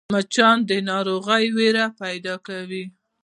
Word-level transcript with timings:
مچان 0.13 0.57
د 0.69 0.71
ناروغۍ 0.89 1.45
وېره 1.57 1.85
پیدا 2.01 2.35
کوي 2.47 2.83